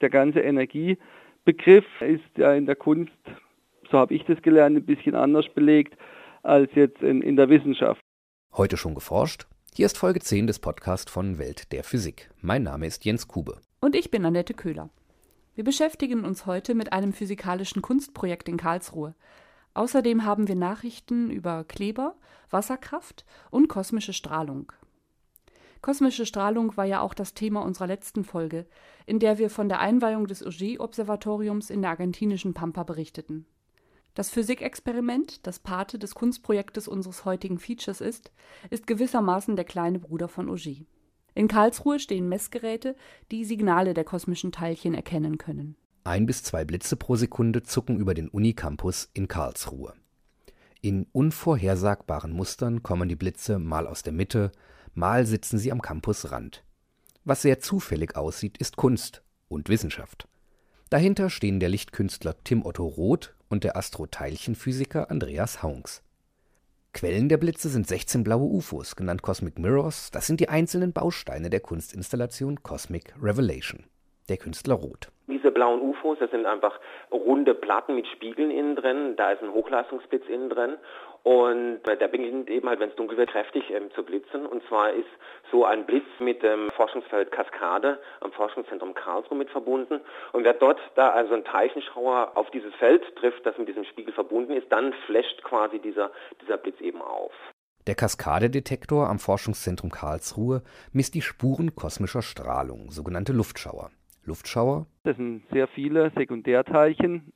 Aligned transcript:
Der 0.00 0.10
ganze 0.10 0.40
Energiebegriff 0.40 1.84
ist 2.00 2.36
ja 2.36 2.52
in 2.54 2.66
der 2.66 2.76
Kunst, 2.76 3.12
so 3.90 3.98
habe 3.98 4.14
ich 4.14 4.24
das 4.26 4.40
gelernt, 4.42 4.76
ein 4.76 4.86
bisschen 4.86 5.14
anders 5.14 5.46
belegt 5.54 5.96
als 6.42 6.70
jetzt 6.74 7.02
in, 7.02 7.20
in 7.20 7.36
der 7.36 7.48
Wissenschaft. 7.48 8.00
Heute 8.56 8.76
schon 8.76 8.94
geforscht? 8.94 9.46
Hier 9.74 9.86
ist 9.86 9.98
Folge 9.98 10.20
10 10.20 10.46
des 10.46 10.60
Podcasts 10.60 11.10
von 11.10 11.38
Welt 11.38 11.72
der 11.72 11.82
Physik. 11.82 12.30
Mein 12.40 12.62
Name 12.62 12.86
ist 12.86 13.04
Jens 13.04 13.26
Kube. 13.26 13.60
Und 13.80 13.96
ich 13.96 14.10
bin 14.10 14.24
Annette 14.24 14.54
Köhler. 14.54 14.90
Wir 15.54 15.64
beschäftigen 15.64 16.24
uns 16.24 16.46
heute 16.46 16.76
mit 16.76 16.92
einem 16.92 17.12
physikalischen 17.12 17.82
Kunstprojekt 17.82 18.48
in 18.48 18.56
Karlsruhe. 18.56 19.16
Außerdem 19.74 20.24
haben 20.24 20.46
wir 20.46 20.54
Nachrichten 20.54 21.30
über 21.30 21.64
Kleber, 21.64 22.14
Wasserkraft 22.50 23.24
und 23.50 23.68
kosmische 23.68 24.12
Strahlung. 24.12 24.72
Kosmische 25.80 26.26
Strahlung 26.26 26.76
war 26.76 26.84
ja 26.84 27.00
auch 27.00 27.14
das 27.14 27.34
Thema 27.34 27.62
unserer 27.62 27.86
letzten 27.86 28.24
Folge, 28.24 28.66
in 29.06 29.18
der 29.18 29.38
wir 29.38 29.48
von 29.48 29.68
der 29.68 29.80
Einweihung 29.80 30.26
des 30.26 30.44
Auger-Observatoriums 30.44 31.70
in 31.70 31.82
der 31.82 31.90
argentinischen 31.90 32.54
Pampa 32.54 32.82
berichteten. 32.82 33.46
Das 34.14 34.30
Physikexperiment, 34.30 35.46
das 35.46 35.60
Pate 35.60 35.98
des 35.98 36.14
Kunstprojektes 36.16 36.88
unseres 36.88 37.24
heutigen 37.24 37.60
Features 37.60 38.00
ist, 38.00 38.32
ist 38.68 38.88
gewissermaßen 38.88 39.54
der 39.54 39.64
kleine 39.64 40.00
Bruder 40.00 40.26
von 40.26 40.50
Auger. 40.50 40.84
In 41.34 41.46
Karlsruhe 41.46 42.00
stehen 42.00 42.28
Messgeräte, 42.28 42.96
die 43.30 43.44
Signale 43.44 43.94
der 43.94 44.02
kosmischen 44.02 44.50
Teilchen 44.50 44.94
erkennen 44.94 45.38
können. 45.38 45.76
Ein 46.02 46.26
bis 46.26 46.42
zwei 46.42 46.64
Blitze 46.64 46.96
pro 46.96 47.14
Sekunde 47.14 47.62
zucken 47.62 47.96
über 47.96 48.14
den 48.14 48.28
Unicampus 48.28 49.08
in 49.14 49.28
Karlsruhe. 49.28 49.94
In 50.80 51.06
unvorhersagbaren 51.12 52.32
Mustern 52.32 52.82
kommen 52.82 53.08
die 53.08 53.14
Blitze 53.14 53.60
mal 53.60 53.86
aus 53.86 54.02
der 54.02 54.12
Mitte, 54.12 54.50
mal 54.98 55.24
sitzen 55.24 55.58
sie 55.58 55.72
am 55.72 55.80
Campusrand. 55.80 56.64
Was 57.24 57.42
sehr 57.42 57.60
zufällig 57.60 58.16
aussieht, 58.16 58.58
ist 58.58 58.76
Kunst 58.76 59.22
und 59.48 59.68
Wissenschaft. 59.68 60.28
Dahinter 60.90 61.30
stehen 61.30 61.60
der 61.60 61.68
Lichtkünstler 61.68 62.34
Tim 62.44 62.64
Otto 62.64 62.86
Roth 62.86 63.34
und 63.48 63.64
der 63.64 63.76
Astroteilchenphysiker 63.76 65.10
Andreas 65.10 65.62
Haunks. 65.62 66.02
Quellen 66.94 67.28
der 67.28 67.36
Blitze 67.36 67.68
sind 67.68 67.86
16 67.86 68.24
blaue 68.24 68.50
UFOs, 68.50 68.96
genannt 68.96 69.22
Cosmic 69.22 69.58
Mirrors. 69.58 70.10
Das 70.10 70.26
sind 70.26 70.40
die 70.40 70.48
einzelnen 70.48 70.92
Bausteine 70.92 71.50
der 71.50 71.60
Kunstinstallation 71.60 72.62
Cosmic 72.62 73.14
Revelation. 73.22 73.84
Der 74.28 74.38
Künstler 74.38 74.74
Roth. 74.74 75.12
Diese 75.26 75.50
blauen 75.50 75.80
UFOs, 75.80 76.18
das 76.18 76.30
sind 76.30 76.46
einfach 76.46 76.80
runde 77.12 77.54
Platten 77.54 77.94
mit 77.94 78.06
Spiegeln 78.08 78.50
innen 78.50 78.76
drin. 78.76 79.14
Da 79.16 79.32
ist 79.32 79.42
ein 79.42 79.52
Hochleistungsblitz 79.52 80.24
innen 80.28 80.48
drin. 80.48 80.76
Und 81.22 81.80
äh, 81.88 81.96
der 81.96 82.08
beginnt 82.08 82.48
eben 82.48 82.68
halt, 82.68 82.80
wenn 82.80 82.90
es 82.90 82.96
dunkel 82.96 83.18
wird, 83.18 83.30
kräftig 83.30 83.70
ähm, 83.70 83.90
zu 83.94 84.02
blitzen. 84.02 84.46
Und 84.46 84.62
zwar 84.68 84.92
ist 84.92 85.08
so 85.50 85.64
ein 85.64 85.84
Blitz 85.86 86.06
mit 86.18 86.42
dem 86.42 86.70
Forschungsfeld 86.70 87.30
Kaskade 87.32 87.98
am 88.20 88.32
Forschungszentrum 88.32 88.94
Karlsruhe 88.94 89.36
mit 89.36 89.50
verbunden. 89.50 90.00
Und 90.32 90.44
wer 90.44 90.54
dort 90.54 90.78
da 90.94 91.10
also 91.10 91.34
ein 91.34 91.44
Teilchenschauer 91.44 92.32
auf 92.34 92.50
dieses 92.50 92.74
Feld 92.76 93.04
trifft, 93.16 93.44
das 93.44 93.58
mit 93.58 93.68
diesem 93.68 93.84
Spiegel 93.84 94.12
verbunden 94.12 94.52
ist, 94.52 94.70
dann 94.70 94.92
flasht 95.06 95.42
quasi 95.42 95.78
dieser, 95.78 96.10
dieser 96.42 96.56
Blitz 96.56 96.80
eben 96.80 97.02
auf. 97.02 97.32
Der 97.86 97.94
Kaskadedetektor 97.94 99.08
am 99.08 99.18
Forschungszentrum 99.18 99.90
Karlsruhe 99.90 100.62
misst 100.92 101.14
die 101.14 101.22
Spuren 101.22 101.74
kosmischer 101.74 102.22
Strahlung, 102.22 102.90
sogenannte 102.90 103.32
Luftschauer. 103.32 103.90
Luftschauer? 104.24 104.86
Das 105.04 105.16
sind 105.16 105.42
sehr 105.50 105.66
viele 105.68 106.10
Sekundärteilchen, 106.14 107.32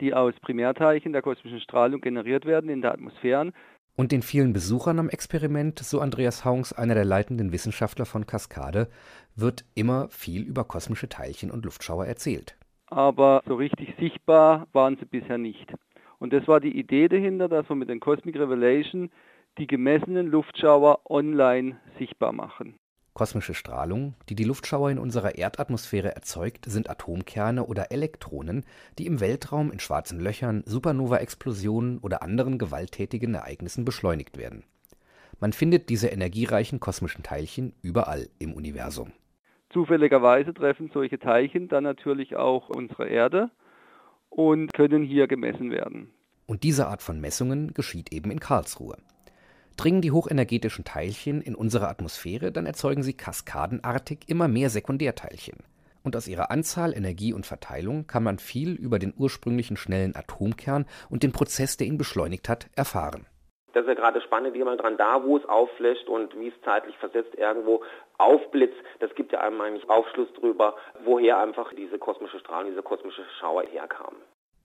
die 0.00 0.14
aus 0.14 0.34
Primärteilchen 0.40 1.12
der 1.12 1.22
kosmischen 1.22 1.60
Strahlung 1.60 2.00
generiert 2.00 2.44
werden 2.44 2.70
in 2.70 2.82
der 2.82 2.92
Atmosphäre. 2.92 3.52
Und 3.96 4.12
den 4.12 4.22
vielen 4.22 4.52
Besuchern 4.52 5.00
am 5.00 5.08
Experiment, 5.08 5.80
so 5.80 6.00
Andreas 6.00 6.44
Haungs, 6.44 6.72
einer 6.72 6.94
der 6.94 7.04
leitenden 7.04 7.50
Wissenschaftler 7.50 8.06
von 8.06 8.26
Kaskade, 8.26 8.88
wird 9.34 9.64
immer 9.74 10.08
viel 10.08 10.42
über 10.42 10.64
kosmische 10.64 11.08
Teilchen 11.08 11.50
und 11.50 11.64
Luftschauer 11.64 12.06
erzählt. 12.06 12.56
Aber 12.86 13.42
so 13.46 13.56
richtig 13.56 13.94
sichtbar 13.98 14.68
waren 14.72 14.96
sie 14.96 15.04
bisher 15.04 15.38
nicht. 15.38 15.72
Und 16.18 16.32
das 16.32 16.46
war 16.48 16.60
die 16.60 16.78
Idee 16.78 17.08
dahinter, 17.08 17.48
dass 17.48 17.68
wir 17.68 17.76
mit 17.76 17.88
den 17.88 18.00
Cosmic 18.00 18.36
Revelation 18.36 19.10
die 19.58 19.66
gemessenen 19.66 20.28
Luftschauer 20.28 21.00
online 21.10 21.80
sichtbar 21.98 22.32
machen. 22.32 22.78
Kosmische 23.18 23.54
Strahlung, 23.54 24.14
die 24.28 24.36
die 24.36 24.44
Luftschauer 24.44 24.92
in 24.92 25.00
unserer 25.00 25.34
Erdatmosphäre 25.34 26.14
erzeugt, 26.14 26.66
sind 26.66 26.88
Atomkerne 26.88 27.66
oder 27.66 27.90
Elektronen, 27.90 28.64
die 28.96 29.06
im 29.06 29.18
Weltraum 29.18 29.72
in 29.72 29.80
schwarzen 29.80 30.20
Löchern, 30.20 30.62
Supernova-Explosionen 30.66 31.98
oder 31.98 32.22
anderen 32.22 32.58
gewalttätigen 32.58 33.34
Ereignissen 33.34 33.84
beschleunigt 33.84 34.38
werden. 34.38 34.62
Man 35.40 35.52
findet 35.52 35.88
diese 35.88 36.06
energiereichen 36.06 36.78
kosmischen 36.78 37.24
Teilchen 37.24 37.72
überall 37.82 38.28
im 38.38 38.52
Universum. 38.52 39.10
Zufälligerweise 39.70 40.54
treffen 40.54 40.88
solche 40.94 41.18
Teilchen 41.18 41.66
dann 41.66 41.82
natürlich 41.82 42.36
auch 42.36 42.68
unsere 42.68 43.08
Erde 43.08 43.50
und 44.30 44.72
können 44.74 45.02
hier 45.02 45.26
gemessen 45.26 45.72
werden. 45.72 46.12
Und 46.46 46.62
diese 46.62 46.86
Art 46.86 47.02
von 47.02 47.20
Messungen 47.20 47.74
geschieht 47.74 48.12
eben 48.12 48.30
in 48.30 48.38
Karlsruhe. 48.38 48.96
Dringen 49.78 50.02
die 50.02 50.10
hochenergetischen 50.10 50.84
Teilchen 50.84 51.40
in 51.40 51.54
unsere 51.54 51.88
Atmosphäre, 51.88 52.50
dann 52.50 52.66
erzeugen 52.66 53.04
sie 53.04 53.16
kaskadenartig 53.16 54.18
immer 54.26 54.48
mehr 54.48 54.70
Sekundärteilchen. 54.70 55.58
Und 56.02 56.16
aus 56.16 56.26
ihrer 56.26 56.50
Anzahl, 56.50 56.92
Energie 56.96 57.32
und 57.32 57.46
Verteilung 57.46 58.08
kann 58.08 58.24
man 58.24 58.40
viel 58.40 58.74
über 58.74 58.98
den 58.98 59.14
ursprünglichen 59.16 59.76
schnellen 59.76 60.16
Atomkern 60.16 60.86
und 61.10 61.22
den 61.22 61.30
Prozess, 61.30 61.76
der 61.76 61.86
ihn 61.86 61.96
beschleunigt 61.96 62.48
hat, 62.48 62.66
erfahren. 62.74 63.26
Das 63.72 63.84
ist 63.84 63.88
ja 63.88 63.94
gerade 63.94 64.20
spannend, 64.20 64.54
wie 64.54 64.64
man 64.64 64.78
dran 64.78 64.96
da, 64.96 65.22
wo 65.22 65.36
es 65.36 65.48
aufflasht 65.48 66.08
und 66.08 66.36
wie 66.40 66.48
es 66.48 66.60
zeitlich 66.64 66.96
versetzt 66.98 67.36
irgendwo 67.36 67.84
aufblitzt. 68.16 68.78
Das 68.98 69.14
gibt 69.14 69.30
ja 69.30 69.42
einem 69.42 69.60
eigentlich 69.60 69.88
Aufschluss 69.88 70.28
darüber, 70.34 70.74
woher 71.04 71.38
einfach 71.38 71.72
diese 71.72 72.00
kosmische 72.00 72.40
Strahlung, 72.40 72.70
diese 72.70 72.82
kosmische 72.82 73.22
Schauer 73.38 73.62
herkam. 73.62 74.16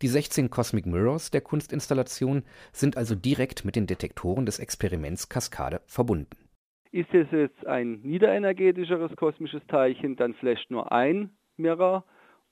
Die 0.04 0.10
16 0.10 0.50
Cosmic 0.50 0.86
Mirrors 0.86 1.32
der 1.32 1.40
Kunstinstallation 1.40 2.44
sind 2.74 2.98
also 2.98 3.16
direkt 3.16 3.64
mit 3.64 3.78
den 3.78 3.88
Detektoren 3.88 4.46
des 4.46 4.60
Experiments 4.60 5.30
Kaskade 5.30 5.80
verbunden. 5.86 6.36
Ist 6.92 7.14
es 7.14 7.32
jetzt 7.32 7.66
ein 7.66 8.02
niederenergetischeres 8.02 9.16
kosmisches 9.16 9.62
Teilchen, 9.70 10.18
dann 10.18 10.34
flasht 10.34 10.70
nur 10.70 10.92
ein 10.92 11.30
Mirror 11.56 12.04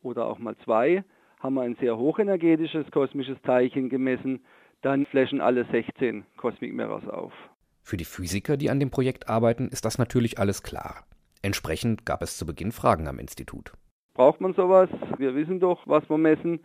oder 0.02 0.28
auch 0.28 0.40
mal 0.40 0.56
zwei. 0.64 1.04
Haben 1.42 1.56
wir 1.56 1.64
ein 1.64 1.76
sehr 1.82 1.98
hochenergetisches 1.98 2.90
kosmisches 2.90 3.38
Teilchen 3.42 3.90
gemessen, 3.90 4.46
dann 4.82 5.06
flashen 5.06 5.42
alle 5.42 5.66
16 5.66 6.24
Cosmic 6.38 6.74
Mirrors 6.74 7.06
auf. 7.10 7.34
Für 7.82 7.98
die 7.98 8.06
Physiker, 8.06 8.56
die 8.56 8.70
an 8.70 8.80
dem 8.80 8.92
Projekt 8.92 9.28
arbeiten, 9.28 9.68
ist 9.68 9.84
das 9.84 9.98
natürlich 9.98 10.40
alles 10.40 10.64
klar. 10.64 11.04
Entsprechend 11.42 12.06
gab 12.06 12.22
es 12.22 12.38
zu 12.38 12.46
Beginn 12.46 12.72
Fragen 12.72 13.10
am 13.10 13.20
Institut. 13.20 13.74
Braucht 14.14 14.40
man 14.40 14.54
sowas? 14.54 14.90
Wir 15.18 15.36
wissen 15.36 15.60
doch, 15.60 15.86
was 15.86 16.10
wir 16.10 16.18
messen. 16.18 16.62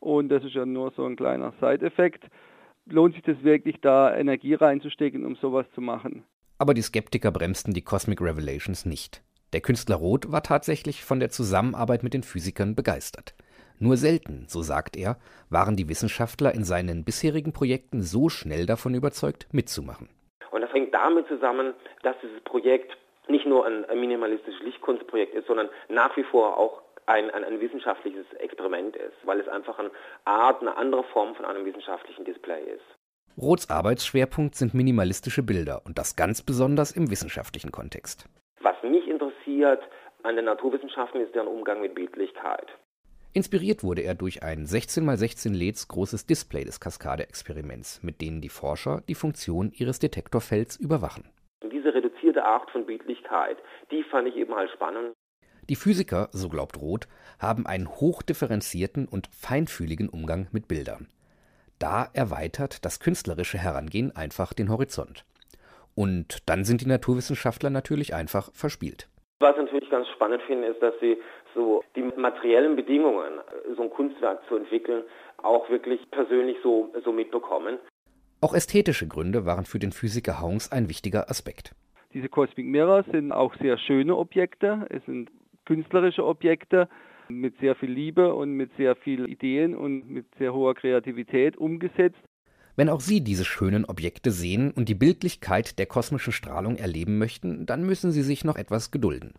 Und 0.00 0.30
das 0.30 0.42
ist 0.44 0.54
ja 0.54 0.66
nur 0.66 0.90
so 0.96 1.04
ein 1.04 1.16
kleiner 1.16 1.52
Side-Effekt. 1.60 2.24
Lohnt 2.86 3.14
sich 3.14 3.22
das 3.22 3.42
wirklich, 3.42 3.80
da 3.80 4.16
Energie 4.16 4.54
reinzustecken, 4.54 5.24
um 5.24 5.36
sowas 5.36 5.66
zu 5.74 5.80
machen? 5.80 6.24
Aber 6.58 6.74
die 6.74 6.82
Skeptiker 6.82 7.30
bremsten 7.30 7.72
die 7.72 7.84
Cosmic 7.84 8.20
Revelations 8.20 8.84
nicht. 8.84 9.22
Der 9.52 9.60
Künstler 9.60 9.96
Roth 9.96 10.30
war 10.32 10.42
tatsächlich 10.42 11.04
von 11.04 11.20
der 11.20 11.30
Zusammenarbeit 11.30 12.02
mit 12.02 12.14
den 12.14 12.22
Physikern 12.22 12.74
begeistert. 12.74 13.34
Nur 13.78 13.96
selten, 13.96 14.44
so 14.46 14.62
sagt 14.62 14.96
er, 14.96 15.16
waren 15.48 15.76
die 15.76 15.88
Wissenschaftler 15.88 16.54
in 16.54 16.64
seinen 16.64 17.04
bisherigen 17.04 17.52
Projekten 17.52 18.02
so 18.02 18.28
schnell 18.28 18.66
davon 18.66 18.94
überzeugt, 18.94 19.48
mitzumachen. 19.52 20.08
Und 20.50 20.60
das 20.60 20.72
hängt 20.72 20.92
damit 20.92 21.26
zusammen, 21.28 21.74
dass 22.02 22.14
dieses 22.22 22.42
Projekt 22.44 22.96
nicht 23.28 23.46
nur 23.46 23.66
ein 23.66 23.84
minimalistisches 23.98 24.60
Lichtkunstprojekt 24.62 25.34
ist, 25.34 25.46
sondern 25.46 25.68
nach 25.88 26.16
wie 26.16 26.24
vor 26.24 26.58
auch 26.58 26.82
ein, 27.06 27.30
ein, 27.30 27.44
ein, 27.44 27.60
wissenschaftliches 27.60 28.26
Experiment 28.38 28.96
ist, 28.96 29.16
weil 29.24 29.40
es 29.40 29.48
einfach 29.48 29.78
eine 29.78 29.90
Art, 30.24 30.60
eine 30.60 30.76
andere 30.76 31.04
Form 31.04 31.34
von 31.34 31.44
einem 31.44 31.64
wissenschaftlichen 31.64 32.24
Display 32.24 32.62
ist. 32.62 32.84
Roths 33.40 33.70
Arbeitsschwerpunkt 33.70 34.54
sind 34.54 34.74
minimalistische 34.74 35.42
Bilder 35.42 35.82
und 35.84 35.98
das 35.98 36.16
ganz 36.16 36.42
besonders 36.42 36.92
im 36.92 37.10
wissenschaftlichen 37.10 37.72
Kontext. 37.72 38.26
Was 38.60 38.76
mich 38.82 39.06
interessiert 39.08 39.82
an 40.22 40.36
den 40.36 40.44
Naturwissenschaften 40.44 41.20
ist 41.20 41.34
deren 41.34 41.48
Umgang 41.48 41.80
mit 41.80 41.94
Bildlichkeit. 41.94 42.66
Inspiriert 43.32 43.84
wurde 43.84 44.02
er 44.02 44.14
durch 44.14 44.42
ein 44.42 44.66
16 44.66 45.08
x 45.08 45.20
16 45.20 45.54
Leds 45.54 45.88
großes 45.88 46.26
Display 46.26 46.64
des 46.64 46.80
Kaskade-Experiments, 46.80 48.02
mit 48.02 48.20
denen 48.20 48.40
die 48.40 48.48
Forscher 48.48 49.02
die 49.08 49.14
Funktion 49.14 49.70
ihres 49.72 50.00
Detektorfelds 50.00 50.76
überwachen. 50.76 51.30
Und 51.62 51.72
diese 51.72 51.94
reduzierte 51.94 52.44
Art 52.44 52.68
von 52.70 52.86
Bildlichkeit, 52.86 53.58
die 53.92 54.02
fand 54.02 54.26
ich 54.26 54.36
eben 54.36 54.54
halt 54.54 54.70
spannend. 54.70 55.14
Die 55.70 55.76
Physiker, 55.76 56.28
so 56.32 56.48
glaubt 56.48 56.82
Roth, 56.82 57.06
haben 57.38 57.64
einen 57.64 57.86
hochdifferenzierten 57.86 59.06
und 59.06 59.28
feinfühligen 59.28 60.08
Umgang 60.08 60.48
mit 60.50 60.66
Bildern. 60.66 61.06
Da 61.78 62.08
erweitert 62.12 62.84
das 62.84 62.98
künstlerische 62.98 63.56
Herangehen 63.56 64.10
einfach 64.16 64.52
den 64.52 64.68
Horizont. 64.68 65.24
Und 65.94 66.38
dann 66.48 66.64
sind 66.64 66.80
die 66.80 66.88
Naturwissenschaftler 66.88 67.70
natürlich 67.70 68.14
einfach 68.14 68.50
verspielt. 68.52 69.08
Was 69.38 69.52
ich 69.52 69.62
natürlich 69.62 69.90
ganz 69.90 70.08
spannend 70.08 70.42
finde, 70.42 70.66
ist, 70.66 70.82
dass 70.82 70.94
sie 71.00 71.18
so 71.54 71.84
die 71.94 72.02
materiellen 72.02 72.74
Bedingungen, 72.74 73.34
so 73.76 73.84
ein 73.84 73.90
Kunstwerk 73.90 74.40
zu 74.48 74.56
entwickeln, 74.56 75.04
auch 75.36 75.70
wirklich 75.70 76.00
persönlich 76.10 76.56
so, 76.64 76.92
so 77.04 77.12
mitbekommen. 77.12 77.78
Auch 78.40 78.54
ästhetische 78.54 79.06
Gründe 79.06 79.46
waren 79.46 79.66
für 79.66 79.78
den 79.78 79.92
Physiker 79.92 80.40
Haungs 80.40 80.72
ein 80.72 80.88
wichtiger 80.88 81.30
Aspekt. 81.30 81.76
Diese 82.12 82.28
Cosmic 82.28 82.66
Mirrors 82.66 83.06
sind 83.12 83.30
auch 83.30 83.54
sehr 83.60 83.78
schöne 83.78 84.16
Objekte. 84.16 84.84
Es 84.90 85.04
sind 85.04 85.30
künstlerische 85.70 86.26
Objekte, 86.26 86.88
mit 87.28 87.56
sehr 87.60 87.76
viel 87.76 87.92
Liebe 87.92 88.34
und 88.34 88.54
mit 88.54 88.72
sehr 88.76 88.96
viel 88.96 89.28
Ideen 89.28 89.76
und 89.76 90.10
mit 90.10 90.26
sehr 90.36 90.52
hoher 90.52 90.74
Kreativität 90.74 91.56
umgesetzt. 91.56 92.18
Wenn 92.74 92.88
auch 92.88 92.98
Sie 92.98 93.20
diese 93.20 93.44
schönen 93.44 93.84
Objekte 93.84 94.32
sehen 94.32 94.72
und 94.72 94.88
die 94.88 94.96
Bildlichkeit 94.96 95.78
der 95.78 95.86
kosmischen 95.86 96.32
Strahlung 96.32 96.74
erleben 96.74 97.18
möchten, 97.18 97.66
dann 97.66 97.84
müssen 97.84 98.10
Sie 98.10 98.24
sich 98.24 98.42
noch 98.42 98.56
etwas 98.56 98.90
gedulden. 98.90 99.34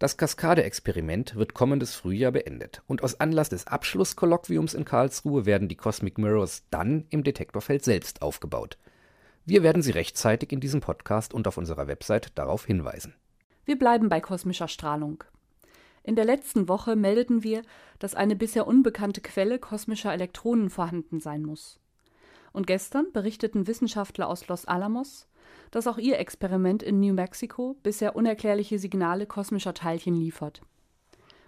Das 0.00 0.16
Kaskade-Experiment 0.16 1.36
wird 1.36 1.54
kommendes 1.54 1.94
Frühjahr 1.94 2.32
beendet 2.32 2.82
und 2.88 3.04
aus 3.04 3.20
Anlass 3.20 3.48
des 3.48 3.68
Abschlusskolloquiums 3.68 4.74
in 4.74 4.84
Karlsruhe 4.84 5.46
werden 5.46 5.68
die 5.68 5.76
Cosmic 5.76 6.18
Mirrors 6.18 6.66
dann 6.70 7.04
im 7.10 7.22
Detektorfeld 7.22 7.84
selbst 7.84 8.22
aufgebaut. 8.22 8.76
Wir 9.46 9.62
werden 9.62 9.82
Sie 9.82 9.92
rechtzeitig 9.92 10.50
in 10.50 10.58
diesem 10.58 10.80
Podcast 10.80 11.32
und 11.32 11.46
auf 11.46 11.58
unserer 11.58 11.86
Website 11.86 12.36
darauf 12.36 12.66
hinweisen. 12.66 13.14
Wir 13.66 13.78
bleiben 13.78 14.08
bei 14.08 14.20
kosmischer 14.20 14.66
Strahlung. 14.66 15.22
In 16.02 16.16
der 16.16 16.24
letzten 16.24 16.68
Woche 16.68 16.96
meldeten 16.96 17.42
wir, 17.42 17.62
dass 17.98 18.14
eine 18.14 18.36
bisher 18.36 18.66
unbekannte 18.66 19.20
Quelle 19.20 19.58
kosmischer 19.58 20.12
Elektronen 20.12 20.70
vorhanden 20.70 21.20
sein 21.20 21.42
muss. 21.42 21.78
Und 22.52 22.66
gestern 22.66 23.12
berichteten 23.12 23.66
Wissenschaftler 23.66 24.28
aus 24.28 24.48
Los 24.48 24.64
Alamos, 24.64 25.28
dass 25.70 25.86
auch 25.86 25.98
ihr 25.98 26.18
Experiment 26.18 26.82
in 26.82 27.00
New 27.00 27.14
Mexico 27.14 27.76
bisher 27.82 28.16
unerklärliche 28.16 28.78
Signale 28.78 29.26
kosmischer 29.26 29.74
Teilchen 29.74 30.14
liefert. 30.14 30.62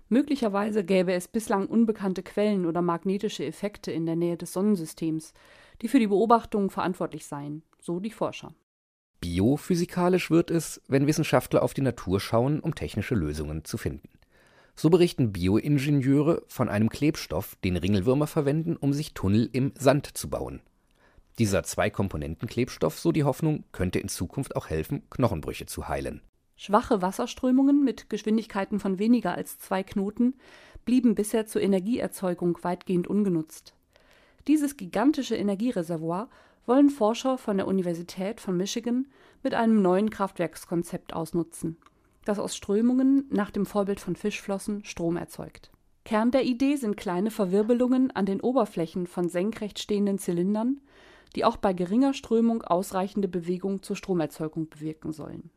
Möglicherweise 0.08 0.84
gäbe 0.84 1.14
es 1.14 1.26
bislang 1.26 1.66
unbekannte 1.66 2.22
Quellen 2.22 2.66
oder 2.66 2.82
magnetische 2.82 3.46
Effekte 3.46 3.90
in 3.90 4.04
der 4.04 4.16
Nähe 4.16 4.36
des 4.36 4.52
Sonnensystems, 4.52 5.32
die 5.80 5.88
für 5.88 5.98
die 5.98 6.06
Beobachtungen 6.06 6.68
verantwortlich 6.68 7.24
seien, 7.24 7.62
so 7.80 7.98
die 7.98 8.10
Forscher. 8.10 8.54
Biophysikalisch 9.20 10.30
wird 10.30 10.50
es, 10.50 10.82
wenn 10.86 11.06
Wissenschaftler 11.06 11.62
auf 11.62 11.72
die 11.72 11.80
Natur 11.80 12.20
schauen, 12.20 12.60
um 12.60 12.74
technische 12.74 13.14
Lösungen 13.14 13.64
zu 13.64 13.78
finden. 13.78 14.08
So 14.74 14.90
berichten 14.90 15.32
Bioingenieure 15.32 16.42
von 16.48 16.68
einem 16.68 16.88
Klebstoff, 16.88 17.56
den 17.64 17.76
Ringelwürmer 17.76 18.26
verwenden, 18.26 18.76
um 18.76 18.92
sich 18.92 19.14
Tunnel 19.14 19.48
im 19.52 19.72
Sand 19.78 20.16
zu 20.16 20.30
bauen. 20.30 20.60
Dieser 21.38 21.62
Zwei-Komponenten-Klebstoff, 21.62 22.98
so 22.98 23.12
die 23.12 23.24
Hoffnung, 23.24 23.64
könnte 23.72 23.98
in 23.98 24.08
Zukunft 24.08 24.56
auch 24.56 24.68
helfen, 24.68 25.02
Knochenbrüche 25.10 25.66
zu 25.66 25.88
heilen. 25.88 26.20
Schwache 26.56 27.02
Wasserströmungen 27.02 27.82
mit 27.84 28.10
Geschwindigkeiten 28.10 28.78
von 28.78 28.98
weniger 28.98 29.34
als 29.34 29.58
zwei 29.58 29.82
Knoten 29.82 30.34
blieben 30.84 31.14
bisher 31.14 31.46
zur 31.46 31.62
Energieerzeugung 31.62 32.58
weitgehend 32.62 33.08
ungenutzt. 33.08 33.74
Dieses 34.46 34.76
gigantische 34.76 35.36
Energiereservoir 35.36 36.28
wollen 36.66 36.90
Forscher 36.90 37.38
von 37.38 37.56
der 37.56 37.66
Universität 37.66 38.40
von 38.40 38.56
Michigan 38.56 39.06
mit 39.42 39.54
einem 39.54 39.82
neuen 39.82 40.10
Kraftwerkskonzept 40.10 41.14
ausnutzen, 41.14 41.78
das 42.24 42.38
aus 42.38 42.56
Strömungen 42.56 43.26
nach 43.30 43.50
dem 43.50 43.66
Vorbild 43.66 44.00
von 44.00 44.16
Fischflossen 44.16 44.84
Strom 44.84 45.16
erzeugt. 45.16 45.70
Kern 46.04 46.30
der 46.30 46.44
Idee 46.44 46.76
sind 46.76 46.96
kleine 46.96 47.30
Verwirbelungen 47.30 48.10
an 48.10 48.26
den 48.26 48.40
Oberflächen 48.40 49.06
von 49.06 49.28
senkrecht 49.28 49.78
stehenden 49.78 50.18
Zylindern, 50.18 50.80
die 51.36 51.44
auch 51.44 51.56
bei 51.56 51.72
geringer 51.72 52.14
Strömung 52.14 52.62
ausreichende 52.62 53.28
Bewegung 53.28 53.82
zur 53.82 53.96
Stromerzeugung 53.96 54.68
bewirken 54.68 55.12
sollen. 55.12 55.50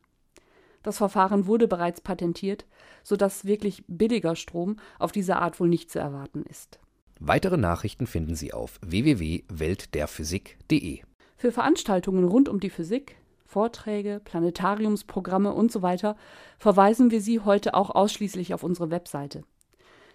Das 0.83 0.99
Verfahren 0.99 1.47
wurde 1.47 1.67
bereits 1.67 1.99
patentiert, 1.99 2.67
sodass 3.03 3.45
wirklich 3.45 3.83
billiger 3.87 4.35
Strom 4.35 4.77
auf 4.99 5.11
diese 5.11 5.37
Art 5.37 5.59
wohl 5.59 5.67
nicht 5.67 5.89
zu 5.89 5.97
erwarten 5.97 6.43
ist. 6.43 6.79
Weitere 7.19 7.57
Nachrichten 7.57 8.05
finden 8.05 8.35
Sie 8.35 8.53
auf 8.53 8.79
www.weltderphysik.de. 8.85 10.99
Für 11.37 11.51
Veranstaltungen 11.51 12.25
rund 12.25 12.49
um 12.49 12.59
die 12.59 12.69
Physik, 12.69 13.15
Vorträge, 13.45 14.21
Planetariumsprogramme 14.23 15.53
und 15.53 15.71
so 15.71 15.81
weiter 15.81 16.15
verweisen 16.57 17.11
wir 17.11 17.21
Sie 17.21 17.39
heute 17.39 17.73
auch 17.73 17.91
ausschließlich 17.91 18.53
auf 18.53 18.63
unsere 18.63 18.91
Webseite. 18.91 19.43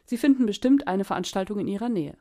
Sie 0.05 0.17
finden 0.17 0.47
bestimmt 0.47 0.89
eine 0.89 1.05
Veranstaltung 1.05 1.61
in 1.61 1.69
Ihrer 1.69 1.89
Nähe. 1.89 2.17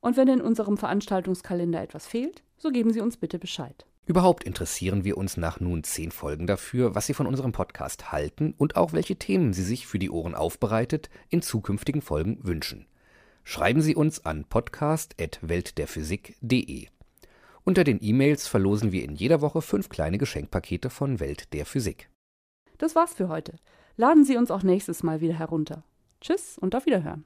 Und 0.00 0.16
wenn 0.16 0.28
in 0.28 0.40
unserem 0.40 0.78
Veranstaltungskalender 0.78 1.82
etwas 1.82 2.06
fehlt, 2.06 2.42
so 2.56 2.70
geben 2.70 2.92
Sie 2.92 3.00
uns 3.00 3.16
bitte 3.16 3.38
Bescheid. 3.38 3.86
Überhaupt 4.04 4.42
interessieren 4.42 5.04
wir 5.04 5.16
uns 5.16 5.36
nach 5.36 5.60
nun 5.60 5.84
zehn 5.84 6.10
Folgen 6.10 6.48
dafür, 6.48 6.96
was 6.96 7.06
Sie 7.06 7.14
von 7.14 7.28
unserem 7.28 7.52
Podcast 7.52 8.10
halten 8.10 8.52
und 8.58 8.74
auch 8.76 8.92
welche 8.92 9.14
Themen 9.16 9.52
Sie 9.52 9.62
sich 9.62 9.86
für 9.86 10.00
die 10.00 10.10
Ohren 10.10 10.34
aufbereitet 10.34 11.08
in 11.28 11.40
zukünftigen 11.40 12.02
Folgen 12.02 12.40
wünschen. 12.42 12.86
Schreiben 13.44 13.80
Sie 13.80 13.94
uns 13.94 14.24
an 14.24 14.44
podcast.weltderphysik.de. 14.44 16.88
Unter 17.64 17.84
den 17.84 17.98
E-Mails 18.02 18.48
verlosen 18.48 18.90
wir 18.90 19.04
in 19.04 19.14
jeder 19.14 19.40
Woche 19.40 19.62
fünf 19.62 19.88
kleine 19.88 20.18
Geschenkpakete 20.18 20.90
von 20.90 21.20
Welt 21.20 21.52
der 21.52 21.64
Physik. 21.64 22.10
Das 22.78 22.96
war's 22.96 23.14
für 23.14 23.28
heute. 23.28 23.56
Laden 23.96 24.24
Sie 24.24 24.36
uns 24.36 24.50
auch 24.50 24.64
nächstes 24.64 25.04
Mal 25.04 25.20
wieder 25.20 25.34
herunter. 25.34 25.84
Tschüss 26.20 26.58
und 26.58 26.74
auf 26.74 26.86
Wiederhören. 26.86 27.24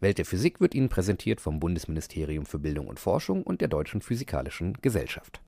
Welt 0.00 0.18
der 0.18 0.24
Physik 0.24 0.60
wird 0.60 0.74
Ihnen 0.74 0.88
präsentiert 0.88 1.40
vom 1.40 1.60
Bundesministerium 1.60 2.44
für 2.44 2.58
Bildung 2.58 2.88
und 2.88 2.98
Forschung 2.98 3.44
und 3.44 3.60
der 3.60 3.68
Deutschen 3.68 4.00
Physikalischen 4.00 4.78
Gesellschaft. 4.82 5.42